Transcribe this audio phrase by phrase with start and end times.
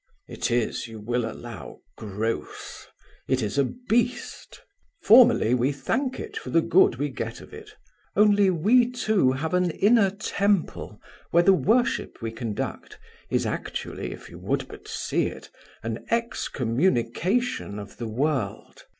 [0.27, 2.87] It is, you will allow, gross;
[3.27, 4.59] it is a beast.
[5.03, 7.75] Formally we thank it for the good we get of it;
[8.15, 12.97] only we two have an inner temple where the worship we conduct
[13.29, 15.51] is actually, if you would but see it,
[15.83, 18.85] an excommunication of the world.